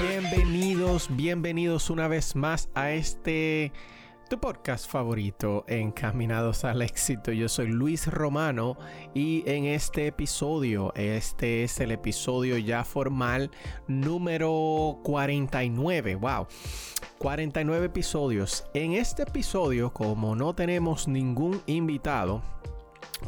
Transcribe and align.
Bienvenidos, 0.00 1.08
bienvenidos 1.10 1.90
una 1.90 2.08
vez 2.08 2.36
más 2.36 2.68
a 2.74 2.92
este 2.92 3.72
tu 4.28 4.40
podcast 4.40 4.90
favorito, 4.90 5.64
Encaminados 5.68 6.64
al 6.64 6.82
éxito. 6.82 7.30
Yo 7.30 7.48
soy 7.48 7.68
Luis 7.68 8.08
Romano 8.08 8.76
y 9.14 9.44
en 9.46 9.66
este 9.66 10.08
episodio, 10.08 10.92
este 10.96 11.62
es 11.62 11.78
el 11.78 11.92
episodio 11.92 12.58
ya 12.58 12.82
formal 12.82 13.52
número 13.86 14.98
49. 15.04 16.16
Wow. 16.16 16.48
49 17.18 17.86
episodios. 17.86 18.64
En 18.74 18.94
este 18.94 19.22
episodio, 19.22 19.92
como 19.92 20.34
no 20.34 20.54
tenemos 20.54 21.06
ningún 21.06 21.62
invitado, 21.66 22.42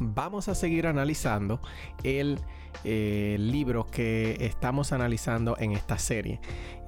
vamos 0.01 0.49
a 0.49 0.55
seguir 0.57 0.89
analizando 0.89 1.61
el 2.03 2.41
eh, 2.83 3.37
libro 3.39 3.87
que 3.87 4.37
estamos 4.41 4.93
analizando 4.93 5.57
en 5.59 5.73
esta 5.73 5.97
serie. 5.99 6.41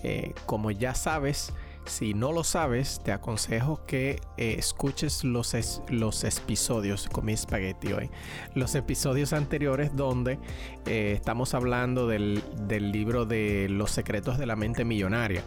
Eh, 0.02 0.34
como 0.46 0.72
ya 0.72 0.94
sabes, 0.94 1.52
si 1.86 2.14
no 2.14 2.32
lo 2.32 2.44
sabes, 2.44 3.00
te 3.02 3.12
aconsejo 3.12 3.84
que 3.86 4.20
eh, 4.36 4.54
escuches 4.58 5.24
los, 5.24 5.54
los 5.88 6.24
episodios 6.24 7.08
con 7.08 7.24
mi 7.24 7.32
espagueti 7.32 7.92
hoy. 7.92 8.10
Los 8.54 8.74
episodios 8.74 9.32
anteriores 9.32 9.96
donde 9.96 10.38
eh, 10.86 11.12
estamos 11.16 11.54
hablando 11.54 12.06
del, 12.06 12.42
libro 12.68 13.24
de 13.24 13.68
los 13.68 13.90
secretos 13.90 14.38
de 14.38 14.46
la 14.46 14.56
mente 14.56 14.84
millonaria. 14.84 15.42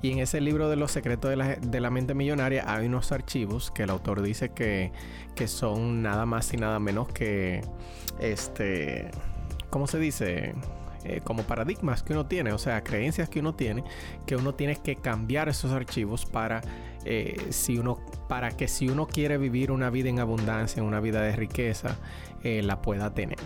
Y 0.00 0.12
en 0.12 0.18
ese 0.18 0.40
libro 0.40 0.68
de 0.68 0.76
los 0.76 0.90
secretos 0.90 1.30
de 1.30 1.36
la, 1.36 1.56
de 1.56 1.80
la 1.80 1.90
mente 1.90 2.14
millonaria 2.14 2.64
hay 2.66 2.86
unos 2.86 3.12
archivos 3.12 3.70
que 3.70 3.82
el 3.84 3.90
autor 3.90 4.22
dice 4.22 4.50
que, 4.50 4.92
que 5.34 5.46
son 5.46 6.02
nada 6.02 6.26
más 6.26 6.52
y 6.54 6.56
nada 6.56 6.78
menos 6.78 7.08
que 7.08 7.62
este... 8.18 9.10
¿Cómo 9.70 9.86
se 9.86 9.98
dice? 9.98 10.54
Eh, 11.04 11.20
como 11.24 11.42
paradigmas 11.42 12.02
que 12.04 12.12
uno 12.12 12.26
tiene, 12.26 12.52
o 12.52 12.58
sea, 12.58 12.84
creencias 12.84 13.28
que 13.28 13.40
uno 13.40 13.54
tiene, 13.54 13.82
que 14.24 14.36
uno 14.36 14.54
tiene 14.54 14.76
que 14.76 14.94
cambiar 14.94 15.48
esos 15.48 15.72
archivos 15.72 16.26
para, 16.26 16.62
eh, 17.04 17.48
si 17.50 17.76
uno, 17.76 17.98
para 18.28 18.52
que 18.52 18.68
si 18.68 18.88
uno 18.88 19.08
quiere 19.08 19.36
vivir 19.36 19.72
una 19.72 19.90
vida 19.90 20.10
en 20.10 20.20
abundancia, 20.20 20.80
una 20.82 21.00
vida 21.00 21.20
de 21.22 21.34
riqueza, 21.34 21.96
eh, 22.44 22.62
la 22.62 22.80
pueda 22.82 23.12
tener. 23.12 23.38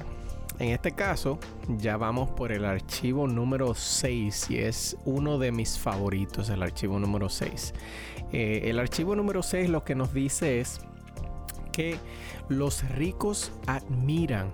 En 0.58 0.68
este 0.68 0.92
caso, 0.92 1.38
ya 1.78 1.96
vamos 1.96 2.28
por 2.30 2.52
el 2.52 2.66
archivo 2.66 3.26
número 3.26 3.74
6 3.74 4.50
y 4.50 4.58
es 4.58 4.96
uno 5.06 5.38
de 5.38 5.50
mis 5.50 5.78
favoritos, 5.78 6.50
el 6.50 6.62
archivo 6.62 6.98
número 6.98 7.28
6. 7.28 7.74
el 8.32 8.78
archivo 8.80 9.14
número 9.14 9.42
6 9.42 9.70
lo 9.70 9.84
que 9.84 9.94
nos 9.94 10.12
dice 10.12 10.60
es 10.60 10.80
que 11.72 11.96
los 12.48 12.88
ricos 12.90 13.52
admiran 13.66 14.50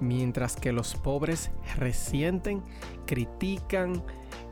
mientras 0.00 0.56
que 0.56 0.72
los 0.72 0.94
pobres 0.94 1.50
resienten, 1.76 2.62
critican, 3.06 4.02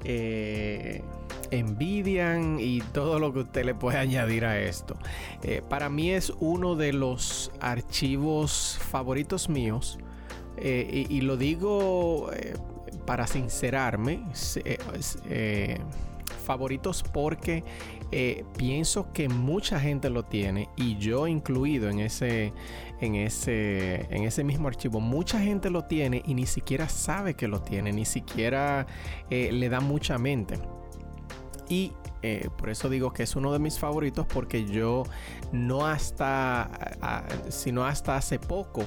eh, 0.05 1.03
envidian 1.51 2.59
y 2.61 2.81
todo 2.81 3.19
lo 3.19 3.33
que 3.33 3.41
usted 3.41 3.65
le 3.65 3.75
puede 3.75 3.99
añadir 3.99 4.45
a 4.45 4.59
esto. 4.59 4.97
Eh, 5.43 5.63
para 5.69 5.89
mí 5.89 6.11
es 6.11 6.33
uno 6.41 6.77
de 6.77 6.93
los 6.93 7.53
archivos 7.61 8.79
favoritos 8.81 9.49
míos 9.49 9.99
eh, 10.57 11.07
y, 11.09 11.21
lo 11.23 11.37
digo 11.37 12.31
para 13.07 13.27
sincerarme, 13.27 14.25
favoritos 16.45 17.03
porque 17.03 17.65
pienso 18.57 19.13
que 19.13 19.29
mucha 19.29 19.81
gente 19.81 20.09
lo 20.09 20.23
tiene 20.23 20.69
y 20.77 20.97
yo 20.99 21.27
incluido 21.27 21.89
en 21.89 21.99
ese, 21.99 22.53
en 23.01 23.15
ese, 23.17 24.07
en 24.15 24.25
ese 24.25 24.45
mismo 24.45 24.69
archivo. 24.69 25.01
Mucha 25.01 25.41
gente 25.41 25.71
lo 25.71 25.85
tiene 25.85 26.23
y 26.27 26.35
ni 26.35 26.47
siquiera 26.47 26.89
sabe 26.89 27.35
que 27.35 27.49
lo 27.49 27.61
tiene, 27.61 27.93
ni 27.93 28.05
siquiera 28.05 28.87
eh, 29.31 29.51
le 29.53 29.69
da 29.69 29.81
mucha 29.81 30.19
mente. 30.19 30.59
Y 31.69 31.93
eh, 32.23 32.49
por 32.57 32.71
eso 32.71 32.89
digo 32.89 33.13
que 33.13 33.23
es 33.23 33.37
uno 33.37 33.53
de 33.53 33.59
mis 33.59 33.79
favoritos 33.79 34.27
porque 34.27 34.65
yo 34.65 35.05
no 35.53 35.87
hasta, 35.87 36.71
sino 37.49 37.85
hasta 37.85 38.17
hace 38.17 38.39
poco 38.39 38.85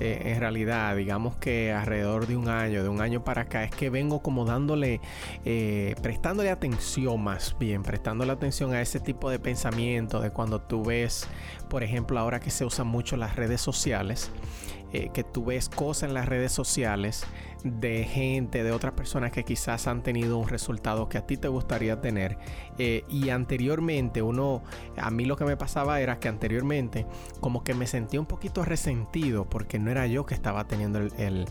eh, 0.00 0.32
en 0.34 0.40
realidad, 0.40 0.94
digamos 0.96 1.36
que 1.36 1.72
alrededor 1.72 2.26
de 2.26 2.36
un 2.36 2.48
año, 2.48 2.82
de 2.82 2.88
un 2.88 3.00
año 3.00 3.24
para 3.24 3.42
acá, 3.42 3.64
es 3.64 3.70
que 3.70 3.90
vengo 3.90 4.20
como 4.20 4.44
dándole, 4.44 5.00
eh, 5.44 5.94
prestándole 6.02 6.50
atención 6.50 7.22
más 7.22 7.56
bien, 7.58 7.82
prestándole 7.82 8.32
atención 8.32 8.74
a 8.74 8.80
ese 8.80 9.00
tipo 9.00 9.30
de 9.30 9.38
pensamiento 9.38 10.20
de 10.20 10.30
cuando 10.30 10.60
tú 10.60 10.84
ves, 10.84 11.28
por 11.68 11.82
ejemplo, 11.82 12.18
ahora 12.18 12.40
que 12.40 12.50
se 12.50 12.64
usan 12.64 12.86
mucho 12.86 13.16
las 13.16 13.36
redes 13.36 13.60
sociales, 13.60 14.30
eh, 14.96 15.10
que 15.12 15.24
tú 15.24 15.44
ves 15.44 15.68
cosas 15.68 16.08
en 16.08 16.14
las 16.14 16.26
redes 16.26 16.52
sociales 16.52 17.24
de 17.64 18.04
gente, 18.04 18.62
de 18.62 18.72
otras 18.72 18.94
personas 18.94 19.30
que 19.30 19.44
quizás 19.44 19.86
han 19.88 20.02
tenido 20.02 20.38
un 20.38 20.48
resultado 20.48 21.10
que 21.10 21.18
a 21.18 21.26
ti 21.26 21.36
te 21.36 21.48
gustaría 21.48 22.00
tener. 22.00 22.38
Eh, 22.78 23.04
y 23.10 23.28
anteriormente 23.28 24.22
uno, 24.22 24.62
a 24.96 25.10
mí 25.10 25.26
lo 25.26 25.36
que 25.36 25.44
me 25.44 25.56
pasaba 25.58 26.00
era 26.00 26.18
que 26.18 26.28
anteriormente 26.28 27.04
como 27.40 27.62
que 27.62 27.74
me 27.74 27.86
sentía 27.86 28.20
un 28.20 28.26
poquito 28.26 28.64
resentido 28.64 29.44
porque 29.44 29.78
no 29.78 29.90
era 29.90 30.06
yo 30.06 30.24
que 30.24 30.34
estaba 30.34 30.66
teniendo 30.66 30.98
el, 30.98 31.12
el 31.18 31.46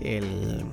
el 0.00 0.64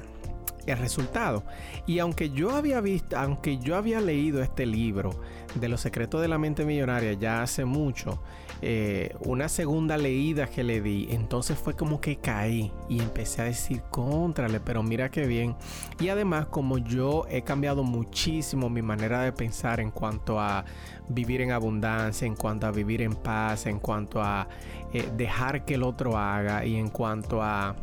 resultado. 0.68 1.44
Y 1.86 2.00
aunque 2.00 2.30
yo 2.30 2.52
había 2.52 2.82
visto, 2.82 3.18
aunque 3.18 3.58
yo 3.58 3.76
había 3.76 4.02
leído 4.02 4.42
este 4.42 4.66
libro 4.66 5.12
de 5.56 5.70
los 5.70 5.82
secretos 5.82 6.22
de 6.22 6.28
la 6.28 6.38
mente 6.38 6.66
millonaria 6.66 7.14
ya 7.14 7.42
hace 7.42 7.66
mucho, 7.66 8.20
eh, 8.62 9.14
una 9.20 9.50
segunda 9.50 9.98
leída 9.98 10.48
que 10.48 10.64
le 10.64 10.82
di, 10.82 11.08
entonces 11.12 11.58
fue 11.58 11.76
como 11.76 12.00
que 12.00 12.16
caí 12.16 12.72
y 12.88 13.02
empecé 13.02 13.42
a 13.42 13.46
decir 13.46 13.82
contrale, 13.90 14.60
pero 14.60 14.82
mira 14.84 15.10
qué 15.10 15.28
bien. 15.28 15.56
Y 16.00 16.08
además 16.08 16.46
como 16.46 16.78
yo 16.78 17.26
he 17.30 17.42
cambiado 17.42 17.84
muchísimo 17.84 18.70
mi 18.70 18.82
manera 18.82 19.22
de 19.22 19.34
pensar 19.34 19.80
en 19.80 19.92
cuanto 19.92 20.40
a 20.40 20.64
vivir 21.10 21.42
en 21.42 21.52
abundancia, 21.52 22.26
en 22.26 22.36
cuanto 22.36 22.68
a 22.68 22.72
vivir 22.72 23.02
en 23.02 23.16
paz, 23.16 23.66
en 23.66 23.80
cuanto 23.80 24.22
a 24.22 24.48
eh, 24.94 25.10
dejar 25.18 25.66
que 25.66 25.74
el 25.74 25.84
otro 25.84 26.18
haga 26.18 26.66
y 26.66 26.76
en 26.76 26.90
cuanto 26.90 27.42
a 27.42 27.76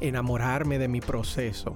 enamorarme 0.00 0.78
de 0.78 0.88
mi 0.88 1.00
proceso 1.00 1.74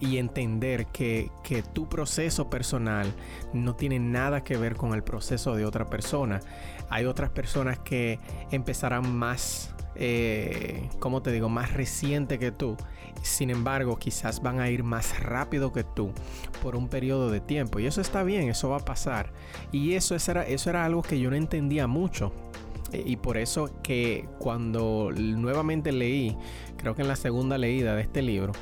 y 0.00 0.18
entender 0.18 0.86
que, 0.86 1.30
tu 1.72 1.88
proceso 1.88 2.50
personal 2.50 3.12
no 3.52 3.74
tiene 3.74 3.98
nada 3.98 4.44
que 4.44 4.56
ver 4.56 4.76
con 4.76 4.92
el 4.92 5.02
proceso 5.02 5.54
de 5.54 5.64
otra 5.64 5.88
persona. 5.88 6.40
Hay 6.90 7.04
otras 7.04 7.30
personas 7.30 7.78
que 7.78 8.18
empezarán 8.50 9.14
más, 9.14 9.74
eh, 9.94 10.88
como 10.98 11.22
te 11.22 11.32
digo, 11.32 11.48
más 11.48 11.72
reciente 11.72 12.38
que 12.38 12.52
tú. 12.52 12.76
Sin 13.22 13.50
embargo, 13.50 13.98
quizás 13.98 14.42
van 14.42 14.60
a 14.60 14.70
ir 14.70 14.82
más 14.84 15.20
rápido 15.20 15.72
que 15.72 15.84
tú 15.84 16.12
por 16.62 16.76
un 16.76 16.88
periodo 16.88 17.30
de 17.30 17.40
tiempo. 17.40 17.80
Y 17.80 17.86
eso 17.86 18.00
está 18.00 18.22
bien, 18.22 18.48
eso 18.48 18.68
va 18.68 18.76
a 18.76 18.84
pasar. 18.84 19.32
Y 19.72 19.94
eso, 19.94 20.14
eso 20.14 20.70
era 20.70 20.84
algo 20.84 21.02
que 21.02 21.18
yo 21.18 21.30
no 21.30 21.36
entendía 21.36 21.86
mucho 21.86 22.32
y 22.92 23.16
por 23.16 23.36
eso 23.36 23.70
que 23.82 24.28
cuando 24.38 25.10
nuevamente 25.14 25.92
leí, 25.92 26.36
creo 26.76 26.94
que 26.94 27.02
en 27.02 27.08
la 27.08 27.16
segunda 27.16 27.58
leída 27.58 27.94
de 27.94 28.02
este 28.02 28.22
libro, 28.22 28.52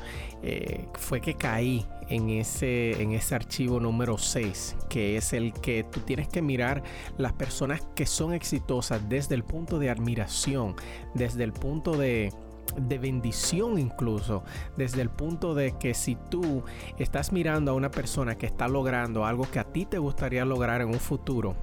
eh, 0.43 0.87
fue 0.93 1.21
que 1.21 1.35
caí 1.35 1.85
en 2.09 2.29
ese, 2.29 3.01
en 3.01 3.11
ese 3.11 3.35
archivo 3.35 3.79
número 3.79 4.17
6, 4.17 4.75
que 4.89 5.17
es 5.17 5.33
el 5.33 5.53
que 5.53 5.83
tú 5.83 6.01
tienes 6.01 6.27
que 6.27 6.41
mirar 6.41 6.83
las 7.17 7.33
personas 7.33 7.81
que 7.95 8.05
son 8.05 8.33
exitosas 8.33 9.07
desde 9.09 9.35
el 9.35 9.43
punto 9.43 9.79
de 9.79 9.89
admiración, 9.89 10.75
desde 11.13 11.43
el 11.43 11.53
punto 11.53 11.97
de, 11.97 12.31
de 12.75 12.97
bendición 12.97 13.79
incluso, 13.79 14.43
desde 14.77 15.01
el 15.01 15.09
punto 15.09 15.55
de 15.55 15.77
que 15.77 15.93
si 15.93 16.15
tú 16.29 16.63
estás 16.97 17.31
mirando 17.31 17.71
a 17.71 17.73
una 17.73 17.91
persona 17.91 18.37
que 18.37 18.45
está 18.45 18.67
logrando 18.67 19.25
algo 19.25 19.49
que 19.49 19.59
a 19.59 19.63
ti 19.63 19.85
te 19.85 19.97
gustaría 19.97 20.45
lograr 20.45 20.81
en 20.81 20.89
un 20.89 20.99
futuro, 20.99 21.55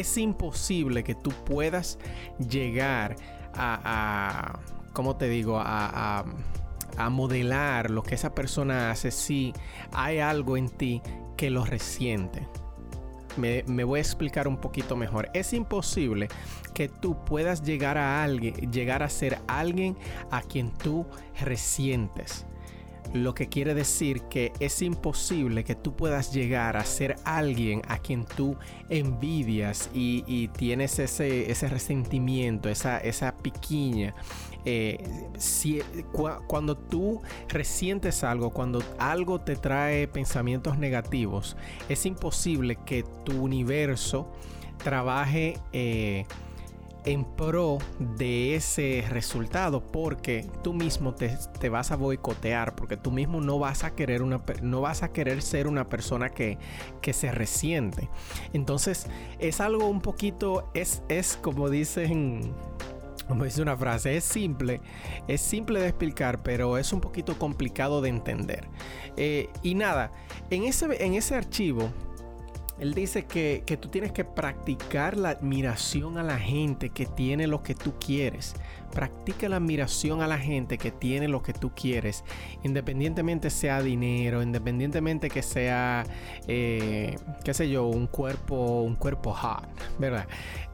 es 0.00 0.16
imposible 0.18 1.04
que 1.04 1.14
tú 1.14 1.30
puedas 1.44 1.98
llegar 2.38 3.16
a, 3.54 4.58
¿cómo 4.92 5.16
te 5.16 5.28
digo? 5.28 5.58
A, 5.58 6.24
a, 6.96 7.10
modelar 7.10 7.90
lo 7.90 8.02
que 8.02 8.14
esa 8.14 8.34
persona 8.34 8.90
hace 8.90 9.10
si 9.10 9.52
hay 9.92 10.20
algo 10.20 10.56
en 10.56 10.68
ti 10.68 11.02
que 11.36 11.50
lo 11.50 11.64
resiente. 11.64 12.46
me, 13.36 13.62
voy 13.84 13.98
a 13.98 14.02
explicar 14.02 14.46
un 14.46 14.58
poquito 14.58 14.96
mejor. 14.96 15.28
Es 15.34 15.52
imposible 15.52 16.28
que 16.72 16.88
tú 16.88 17.24
puedas 17.24 17.62
llegar 17.62 17.98
a 17.98 18.22
alguien, 18.22 18.54
llegar 18.70 19.02
a 19.02 19.08
ser 19.08 19.38
alguien 19.48 19.96
a 20.30 20.40
quien 20.42 20.72
tú 20.72 21.06
resientes. 21.40 22.46
Lo 23.14 23.32
que 23.32 23.48
quiere 23.48 23.74
decir 23.74 24.22
que 24.22 24.52
es 24.58 24.82
imposible 24.82 25.62
que 25.62 25.76
tú 25.76 25.94
puedas 25.94 26.34
llegar 26.34 26.76
a 26.76 26.84
ser 26.84 27.14
alguien 27.24 27.80
a 27.86 27.98
quien 27.98 28.24
tú 28.24 28.56
envidias 28.88 29.88
y, 29.94 30.48
tienes 30.48 30.98
ese, 30.98 31.50
ese 31.50 31.68
resentimiento, 31.68 32.68
esa, 32.68 32.98
esa 32.98 33.36
piquiña, 33.36 34.14
eh, 34.64 34.98
cuando 36.48 36.76
tú 36.76 37.22
resientes 37.48 38.24
algo, 38.24 38.50
cuando 38.50 38.82
algo 38.98 39.40
te 39.40 39.54
trae 39.54 40.08
pensamientos 40.08 40.76
negativos, 40.76 41.56
es 41.88 42.06
imposible 42.06 42.76
que 42.84 43.04
tu 43.24 43.42
universo 43.42 44.32
trabaje 44.82 45.58
eh, 45.72 46.26
en 47.04 47.24
pro 47.24 47.78
de 47.98 48.54
ese 48.54 49.04
resultado 49.08 49.80
porque 49.80 50.46
tú 50.62 50.72
mismo 50.72 51.14
te, 51.14 51.68
vas 51.68 51.90
a 51.90 51.96
boicotear 51.96 52.74
porque 52.74 52.96
tú 52.96 53.10
mismo 53.10 53.40
no 53.40 53.58
vas 53.58 53.84
a 53.84 53.94
querer 53.94 54.22
una 54.22 54.42
no 54.62 54.80
vas 54.80 55.02
a 55.02 55.12
querer 55.12 55.42
ser 55.42 55.66
una 55.66 55.88
persona 55.88 56.30
que, 56.30 56.58
que 57.02 57.12
se 57.12 57.30
resiente 57.30 58.08
entonces 58.52 59.06
es 59.38 59.60
algo 59.60 59.86
un 59.86 60.00
poquito 60.00 60.70
es, 60.74 61.02
es 61.08 61.38
como 61.40 61.68
dicen 61.68 62.54
como 63.28 63.44
dice 63.44 63.62
una 63.62 63.76
frase, 63.76 64.16
es 64.16 64.24
simple, 64.24 64.82
es 65.28 65.40
simple 65.40 65.80
de 65.80 65.88
explicar, 65.88 66.42
pero 66.42 66.76
es 66.76 66.92
un 66.92 67.00
poquito 67.00 67.38
complicado 67.38 68.02
de 68.02 68.10
entender. 68.10 68.68
Eh, 69.16 69.48
y 69.62 69.74
nada, 69.74 70.12
en 70.50 70.64
ese, 70.64 71.02
en 71.02 71.14
ese 71.14 71.34
archivo, 71.34 71.90
él 72.78 72.94
dice 72.94 73.24
que, 73.24 73.62
que, 73.64 73.76
tú 73.76 73.88
tienes 73.88 74.12
que 74.12 74.24
practicar 74.24 75.16
la 75.16 75.30
admiración 75.30 76.18
a 76.18 76.22
la 76.22 76.38
gente 76.38 76.90
que 76.90 77.06
tiene 77.06 77.46
lo 77.46 77.62
que 77.62 77.74
tú 77.74 77.94
quieres. 78.00 78.54
Practica 78.94 79.48
la 79.48 79.56
admiración 79.56 80.22
a 80.22 80.26
la 80.26 80.38
gente 80.38 80.78
que 80.78 80.90
tiene 80.90 81.28
lo 81.28 81.42
que 81.42 81.52
tú 81.52 81.72
quieres, 81.74 82.24
independientemente 82.62 83.50
sea 83.50 83.82
dinero, 83.82 84.42
independientemente 84.42 85.28
que 85.28 85.42
sea, 85.42 86.04
eh, 86.46 87.16
qué 87.44 87.54
sé 87.54 87.68
yo, 87.68 87.86
un 87.86 88.06
cuerpo, 88.06 88.82
un 88.82 88.94
cuerpo 88.94 89.32
hot, 89.32 89.68
¿verdad? 89.98 90.26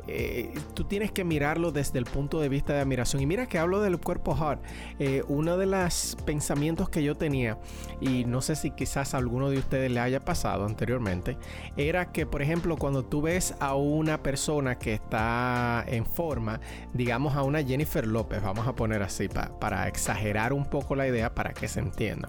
Eh, 0.06 0.52
tú 0.74 0.84
tienes 0.84 1.12
que 1.12 1.24
mirarlo 1.24 1.72
desde 1.72 1.98
el 1.98 2.04
punto 2.04 2.40
de 2.40 2.48
vista 2.48 2.72
de 2.72 2.80
admiración. 2.80 3.22
Y 3.22 3.26
mira 3.26 3.46
que 3.46 3.58
hablo 3.58 3.80
del 3.80 3.98
cuerpo 3.98 4.34
hot. 4.34 4.60
Eh, 4.98 5.22
uno 5.28 5.56
de 5.56 5.66
los 5.66 6.16
pensamientos 6.24 6.88
que 6.88 7.02
yo 7.02 7.16
tenía, 7.16 7.58
y 8.00 8.24
no 8.24 8.40
sé 8.40 8.56
si 8.56 8.70
quizás 8.70 9.14
a 9.14 9.18
alguno 9.18 9.50
de 9.50 9.58
ustedes 9.58 9.90
le 9.90 10.00
haya 10.00 10.20
pasado 10.20 10.66
anteriormente, 10.66 11.36
era 11.76 12.12
que, 12.12 12.26
por 12.26 12.42
ejemplo, 12.42 12.76
cuando 12.76 13.04
tú 13.04 13.22
ves 13.22 13.54
a 13.60 13.74
una 13.74 14.22
persona 14.22 14.78
que 14.78 14.94
está 14.94 15.84
en 15.86 16.04
forma, 16.04 16.60
digamos 16.92 17.36
a 17.36 17.42
una 17.42 17.62
Jennifer 17.62 18.06
López, 18.10 18.42
vamos 18.42 18.66
a 18.66 18.74
poner 18.74 19.02
así, 19.02 19.28
para 19.28 19.88
exagerar 19.88 20.52
un 20.52 20.64
poco 20.64 20.94
la 20.94 21.06
idea 21.06 21.34
para 21.34 21.52
que 21.52 21.68
se 21.68 21.80
entienda. 21.80 22.28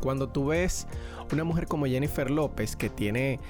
Cuando 0.00 0.28
tú 0.28 0.46
ves 0.46 0.86
una 1.32 1.44
mujer 1.44 1.66
como 1.66 1.86
Jennifer 1.86 2.30
López 2.30 2.76
que 2.76 2.90
tiene 2.90 3.40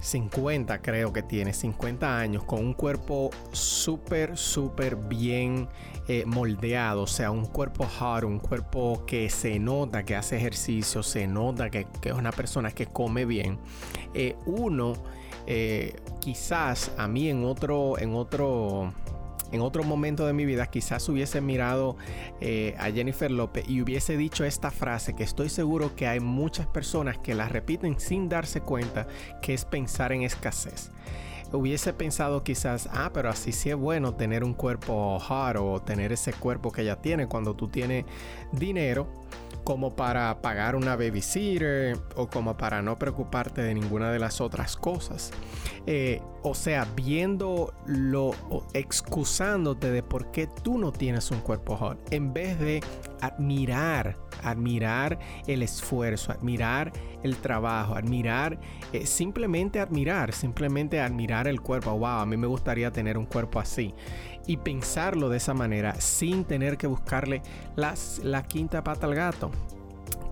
50 0.00 0.80
creo 0.82 1.12
que 1.12 1.22
tiene, 1.22 1.52
50 1.52 2.18
años, 2.18 2.44
con 2.44 2.60
un 2.60 2.74
cuerpo 2.74 3.30
súper, 3.52 4.36
súper 4.36 4.96
bien 4.96 5.68
eh, 6.08 6.24
moldeado, 6.26 7.02
o 7.02 7.06
sea, 7.06 7.30
un 7.30 7.46
cuerpo 7.46 7.86
hard, 7.98 8.24
un 8.24 8.38
cuerpo 8.38 9.04
que 9.06 9.30
se 9.30 9.58
nota 9.58 10.04
que 10.04 10.14
hace 10.14 10.36
ejercicio, 10.36 11.02
se 11.02 11.26
nota 11.26 11.70
que, 11.70 11.86
es 12.02 12.12
una 12.12 12.32
persona 12.32 12.70
que 12.70 12.86
come 12.86 13.24
bien. 13.24 13.58
Eh, 14.14 14.36
uno, 14.46 14.94
eh, 15.46 15.96
quizás 16.20 16.92
a 16.96 17.08
mí 17.08 17.28
en 17.28 17.44
otro, 17.44 17.98
en 17.98 18.14
otro 18.14 18.92
en 19.52 19.60
otro 19.60 19.82
momento 19.82 20.26
de 20.26 20.32
mi 20.32 20.44
vida 20.44 20.66
quizás 20.66 21.08
hubiese 21.08 21.40
mirado 21.40 21.96
eh, 22.40 22.74
a 22.78 22.90
Jennifer 22.90 23.30
López 23.30 23.68
y 23.68 23.80
hubiese 23.80 24.16
dicho 24.16 24.44
esta 24.44 24.70
frase 24.70 25.14
que 25.14 25.24
estoy 25.24 25.48
seguro 25.48 25.94
que 25.94 26.06
hay 26.06 26.20
muchas 26.20 26.66
personas 26.66 27.18
que 27.18 27.34
la 27.34 27.48
repiten 27.48 27.98
sin 27.98 28.28
darse 28.28 28.60
cuenta 28.60 29.06
que 29.42 29.54
es 29.54 29.64
pensar 29.64 30.12
en 30.12 30.22
escasez. 30.22 30.90
Hubiese 31.52 31.92
pensado 31.92 32.42
quizás, 32.42 32.88
ah, 32.92 33.10
pero 33.14 33.30
así 33.30 33.52
sí 33.52 33.70
es 33.70 33.76
bueno 33.76 34.14
tener 34.14 34.42
un 34.42 34.52
cuerpo 34.52 35.18
hard 35.28 35.58
o 35.58 35.80
tener 35.80 36.12
ese 36.12 36.32
cuerpo 36.32 36.72
que 36.72 36.82
ella 36.82 36.96
tiene 36.96 37.28
cuando 37.28 37.54
tú 37.54 37.68
tienes 37.68 38.04
dinero 38.50 39.06
como 39.66 39.96
para 39.96 40.42
pagar 40.42 40.76
una 40.76 40.94
babysitter 40.94 41.98
o 42.14 42.28
como 42.28 42.56
para 42.56 42.82
no 42.82 43.00
preocuparte 43.00 43.62
de 43.62 43.74
ninguna 43.74 44.12
de 44.12 44.20
las 44.20 44.40
otras 44.40 44.76
cosas. 44.76 45.32
Eh, 45.88 46.22
o 46.44 46.54
sea, 46.54 46.86
viendo 46.94 47.74
lo, 47.84 48.30
excusándote 48.74 49.90
de 49.90 50.04
por 50.04 50.30
qué 50.30 50.46
tú 50.46 50.78
no 50.78 50.92
tienes 50.92 51.32
un 51.32 51.40
cuerpo 51.40 51.76
hot, 51.76 51.98
en 52.12 52.32
vez 52.32 52.60
de 52.60 52.80
admirar, 53.20 54.16
admirar 54.42 55.18
el 55.46 55.62
esfuerzo, 55.62 56.32
admirar 56.32 56.92
el 57.22 57.36
trabajo, 57.36 57.94
admirar, 57.94 58.58
eh, 58.92 59.06
simplemente 59.06 59.80
admirar, 59.80 60.32
simplemente 60.32 61.00
admirar 61.00 61.48
el 61.48 61.60
cuerpo. 61.60 61.92
Wow, 61.92 62.20
a 62.20 62.26
mí 62.26 62.36
me 62.36 62.46
gustaría 62.46 62.90
tener 62.90 63.18
un 63.18 63.26
cuerpo 63.26 63.60
así 63.60 63.94
y 64.46 64.56
pensarlo 64.56 65.28
de 65.28 65.38
esa 65.38 65.54
manera 65.54 66.00
sin 66.00 66.44
tener 66.44 66.76
que 66.76 66.86
buscarle 66.86 67.42
la 67.76 68.42
quinta 68.44 68.82
pata 68.82 69.06
al 69.06 69.14
gato. 69.14 69.50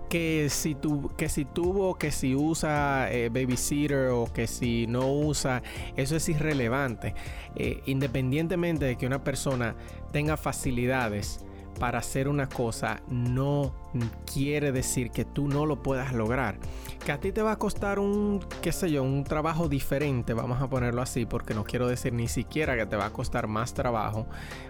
Que 0.09 0.47
si, 0.49 0.75
tu, 0.75 1.09
que 1.17 1.27
si 1.27 1.43
tuvo, 1.43 1.95
que 1.95 2.11
si 2.11 2.35
usa 2.35 3.11
eh, 3.11 3.29
babysitter 3.29 4.09
o 4.09 4.31
que 4.31 4.47
si 4.47 4.87
no 4.87 5.11
usa, 5.11 5.61
eso 5.97 6.15
es 6.15 6.29
irrelevante. 6.29 7.15
Eh, 7.55 7.81
independientemente 7.87 8.85
de 8.85 8.97
que 8.97 9.07
una 9.07 9.23
persona 9.23 9.75
tenga 10.13 10.37
facilidades 10.37 11.43
para 11.79 11.99
hacer 11.99 12.27
una 12.27 12.47
cosa, 12.47 13.01
no 13.09 13.84
quiere 14.31 14.71
decir 14.71 15.11
que 15.11 15.25
tú 15.25 15.47
no 15.47 15.65
lo 15.65 15.81
puedas 15.81 16.13
lograr. 16.13 16.57
Que 17.03 17.11
a 17.11 17.19
ti 17.19 17.31
te 17.31 17.41
va 17.41 17.53
a 17.53 17.59
costar 17.59 17.99
un, 17.99 18.43
qué 18.61 18.71
sé 18.71 18.91
yo, 18.91 19.03
un 19.03 19.23
trabajo 19.23 19.69
diferente, 19.69 20.33
vamos 20.33 20.61
a 20.61 20.69
ponerlo 20.69 21.01
así, 21.01 21.25
porque 21.25 21.53
no 21.53 21.63
quiero 21.63 21.87
decir 21.87 22.13
ni 22.13 22.27
siquiera 22.27 22.75
que 22.75 22.85
te 22.85 22.95
va 22.95 23.05
a 23.05 23.13
costar 23.13 23.47
más 23.47 23.73
trabajo, 23.73 24.27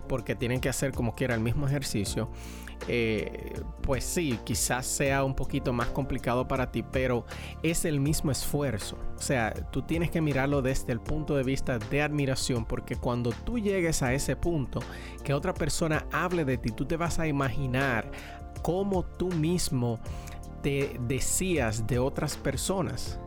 porque 0.07 0.36
tienen 0.36 0.60
que 0.60 0.69
hacer 0.69 0.92
como 0.92 1.16
quiera 1.16 1.36
el 1.36 1.42
mismo 1.42 1.68
ejercicio. 1.68 2.30
Eh, 2.88 3.54
pues 3.81 4.04
sí, 4.04 4.39
quizás 4.44 4.86
sea 4.86 5.24
un 5.24 5.36
poquito 5.36 5.74
más 5.74 5.88
complicado 5.88 6.48
para 6.48 6.71
ti, 6.71 6.83
pero 6.83 7.25
es 7.63 7.86
el 7.86 8.00
mismo 8.00 8.31
esfuerzo. 8.31 8.98
O 9.18 9.21
sea, 9.21 9.54
tú 9.71 9.81
tienes 9.81 10.12
que 10.12 10.21
mirarlo 10.21 10.62
desde 10.62 10.92
el 10.92 11.00
punto 11.00 11.36
de 11.36 11.44
vista 11.44 11.80
de 11.80 12.01
admiración, 12.01 12.66
porque 12.66 12.95
cuando 12.95 13.31
tú 13.31 13.60
llegues 13.60 14.04
a 14.04 14.13
ese 14.13 14.36
punto, 14.36 14.81
que 15.24 15.33
otra 15.33 15.54
persona 15.54 16.06
hable 16.12 16.45
de 16.45 16.57
ti, 16.57 16.71
tú 16.71 16.85
te 16.85 16.97
vas 16.97 17.19
a 17.19 17.28
imaginar 17.28 18.11
cómo 18.66 19.04
tú 19.04 19.28
mismo 19.28 20.00
te 20.64 21.00
decías 21.02 21.86
de 21.86 22.00
otras 22.00 22.36
personas. 22.36 23.19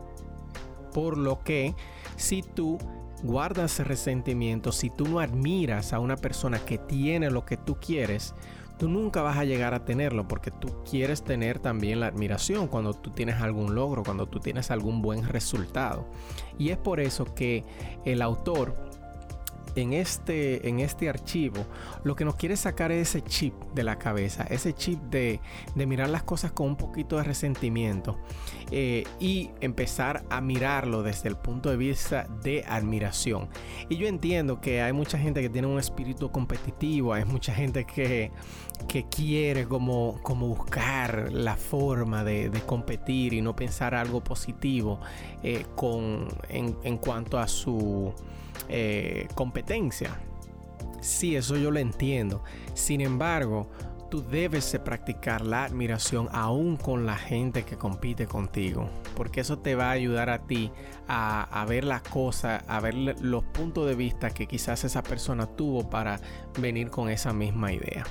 Por 0.93 1.17
lo 1.17 1.39
que 1.45 1.75
si 2.17 2.41
tú 2.41 2.77
guardas 3.23 3.79
resentimiento, 3.79 4.73
si 4.73 4.89
tú 4.89 5.07
no 5.07 5.21
admiras 5.21 5.93
a 5.93 5.99
una 5.99 6.17
persona 6.17 6.59
que 6.59 6.77
tiene 6.77 7.31
lo 7.31 7.45
que 7.45 7.55
tú 7.55 7.77
quieres, 7.79 8.35
tú 8.77 8.89
nunca 8.89 9.21
vas 9.21 9.37
a 9.37 9.45
llegar 9.45 9.73
a 9.73 9.85
tenerlo 9.85 10.27
porque 10.27 10.51
tú 10.51 10.83
quieres 10.83 11.23
tener 11.23 11.59
también 11.59 12.01
la 12.01 12.07
admiración 12.07 12.67
cuando 12.67 12.93
tú 12.93 13.09
tienes 13.09 13.39
algún 13.39 13.75
logro, 13.75 14.03
cuando 14.03 14.25
tú 14.25 14.41
tienes 14.41 14.71
algún 14.71 15.01
buen 15.01 15.25
resultado. 15.25 16.05
Y 16.57 16.71
es 16.71 16.77
por 16.77 16.99
eso 16.99 17.23
que 17.33 17.63
el 18.03 18.21
autor 18.21 18.88
en 19.81 19.93
este, 19.93 20.67
en 20.67 20.79
este 20.79 21.09
archivo 21.09 21.65
lo 22.03 22.15
que 22.15 22.25
nos 22.25 22.35
quiere 22.35 22.55
sacar 22.55 22.91
es 22.91 23.09
ese 23.09 23.21
chip 23.23 23.53
de 23.73 23.83
la 23.83 23.97
cabeza, 23.97 24.43
ese 24.43 24.73
chip 24.73 24.99
de, 25.03 25.39
mirar 25.75 26.09
las 26.09 26.23
cosas 26.23 26.51
con 26.51 26.67
un 26.67 26.75
poquito 26.75 27.17
de 27.17 27.23
resentimiento 27.23 28.19
eh, 28.71 29.03
y 29.19 29.49
empezar 29.61 30.23
a 30.29 30.41
mirarlo 30.41 31.03
desde 31.03 31.29
el 31.29 31.35
punto 31.35 31.69
de 31.69 31.77
vista 31.77 32.27
de 32.43 32.63
admiración. 32.67 33.49
Y 33.89 33.97
yo 33.97 34.07
entiendo 34.07 34.61
que 34.61 34.81
hay 34.81 34.93
mucha 34.93 35.17
gente 35.17 35.41
que 35.41 35.49
tiene 35.49 35.67
un 35.67 35.79
espíritu 35.79 36.31
competitivo, 36.31 37.13
hay 37.13 37.25
mucha 37.25 37.53
gente 37.53 37.85
que, 37.85 38.31
que 38.87 39.05
quiere 39.05 39.65
como, 39.67 40.19
como 40.21 40.47
buscar 40.47 41.31
la 41.31 41.55
forma 41.55 42.23
de, 42.23 42.51
competir 42.65 43.33
y 43.33 43.41
no 43.41 43.55
pensar 43.55 43.95
algo 43.95 44.21
positivo 44.23 44.99
eh, 45.43 45.65
con, 45.75 46.27
en 46.49 46.97
cuanto 46.97 47.39
a 47.39 47.47
su 47.47 48.13
eh, 48.67 49.27
competencia. 49.35 49.68
Sí, 51.01 51.35
eso 51.35 51.57
yo 51.57 51.71
lo 51.71 51.79
entiendo. 51.79 52.43
Sin 52.73 53.01
embargo, 53.01 53.69
tú 54.09 54.23
debes 54.23 54.77
practicar 54.83 55.45
la 55.45 55.65
admiración 55.65 56.27
aún 56.31 56.75
con 56.77 57.05
la 57.05 57.15
gente 57.15 57.63
que 57.63 57.77
compite 57.77 58.25
contigo. 58.25 58.89
Porque 59.15 59.41
eso 59.41 59.59
te 59.59 59.75
va 59.75 59.89
a 59.89 59.91
ayudar 59.91 60.29
a 60.29 60.39
ti 60.39 60.71
a, 61.07 61.65
ver 61.67 61.83
las 61.83 62.01
cosas, 62.01 62.63
a 62.67 62.79
ver 62.79 62.95
los 62.95 63.43
puntos 63.43 63.87
de 63.87 63.95
vista 63.95 64.31
que 64.31 64.47
quizás 64.47 64.83
esa 64.83 65.03
persona 65.03 65.45
tuvo 65.45 65.89
para 65.89 66.19
venir 66.59 66.89
con 66.89 67.09
esa 67.09 67.33
misma 67.33 67.71
idea. 67.71 68.03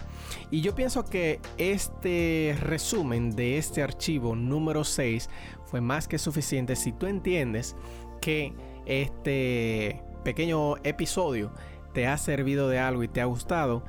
Y 0.50 0.60
yo 0.60 0.74
pienso 0.74 1.04
que 1.04 1.40
este 1.56 2.56
resumen 2.60 3.34
de 3.34 3.58
este 3.58 3.82
archivo 3.82 4.36
número 4.36 4.84
6 4.84 5.28
fue 5.66 5.80
más 5.80 6.08
que 6.08 6.18
suficiente 6.18 6.76
si 6.76 6.92
tú 6.92 7.06
entiendes 7.06 7.76
que 8.20 8.54
este 8.86 10.02
pequeño 10.28 10.76
episodio 10.84 11.50
te 11.94 12.06
ha 12.06 12.18
servido 12.18 12.68
de 12.68 12.78
algo 12.78 13.02
y 13.02 13.08
te 13.08 13.22
ha 13.22 13.24
gustado, 13.24 13.82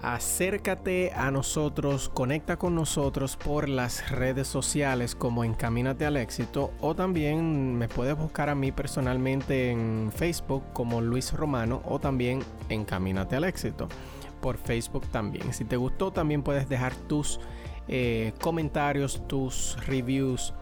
acércate 0.00 1.10
a 1.16 1.32
nosotros, 1.32 2.08
conecta 2.08 2.56
con 2.58 2.76
nosotros 2.76 3.36
por 3.36 3.68
las 3.68 4.08
redes 4.12 4.46
sociales 4.46 5.16
como 5.16 5.42
Encamínate 5.42 6.06
al 6.06 6.16
Éxito 6.16 6.70
o 6.80 6.94
también 6.94 7.76
me 7.76 7.88
puedes 7.88 8.16
buscar 8.16 8.50
a 8.50 8.54
mí 8.54 8.70
personalmente 8.70 9.72
en 9.72 10.12
Facebook 10.14 10.62
como 10.72 11.00
Luis 11.00 11.32
Romano 11.32 11.82
o 11.86 11.98
también 11.98 12.44
Encamínate 12.68 13.34
al 13.34 13.42
Éxito 13.42 13.88
por 14.40 14.58
Facebook 14.58 15.08
también. 15.08 15.52
Si 15.52 15.64
te 15.64 15.76
gustó 15.76 16.12
también 16.12 16.44
puedes 16.44 16.68
dejar 16.68 16.94
tus 16.94 17.40
eh, 17.88 18.32
comentarios, 18.40 19.26
tus 19.26 19.76
reviews 19.88 20.54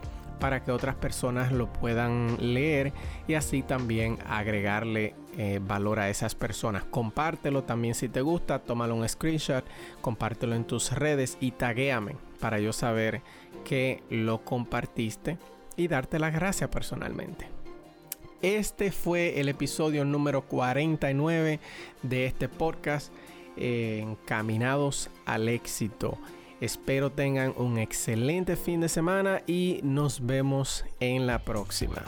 para 0.42 0.64
que 0.64 0.72
otras 0.72 0.96
personas 0.96 1.52
lo 1.52 1.72
puedan 1.72 2.36
leer 2.52 2.92
y 3.28 3.34
así 3.34 3.62
también 3.62 4.18
agregarle 4.26 5.14
eh, 5.38 5.60
valor 5.64 6.00
a 6.00 6.10
esas 6.10 6.34
personas. 6.34 6.82
Compártelo 6.82 7.62
también 7.62 7.94
si 7.94 8.08
te 8.08 8.22
gusta, 8.22 8.58
tómalo 8.58 8.96
un 8.96 9.08
screenshot, 9.08 9.64
compártelo 10.00 10.56
en 10.56 10.64
tus 10.64 10.90
redes 10.90 11.38
y 11.38 11.52
taguéame 11.52 12.16
para 12.40 12.58
yo 12.58 12.72
saber 12.72 13.22
que 13.64 14.02
lo 14.10 14.44
compartiste 14.44 15.38
y 15.76 15.86
darte 15.86 16.18
las 16.18 16.34
gracias 16.34 16.68
personalmente. 16.70 17.46
Este 18.42 18.90
fue 18.90 19.38
el 19.38 19.48
episodio 19.48 20.04
número 20.04 20.42
49 20.42 21.60
de 22.02 22.26
este 22.26 22.48
podcast, 22.48 23.12
eh, 23.56 24.00
Encaminados 24.02 25.08
al 25.24 25.48
éxito. 25.48 26.18
Espero 26.62 27.10
tengan 27.10 27.54
un 27.56 27.76
excelente 27.76 28.54
fin 28.54 28.82
de 28.82 28.88
semana 28.88 29.42
y 29.48 29.80
nos 29.82 30.24
vemos 30.24 30.84
en 31.00 31.26
la 31.26 31.40
próxima. 31.40 32.04